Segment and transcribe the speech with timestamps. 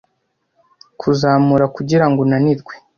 [0.99, 2.73] kuzamura kugirango unanirwe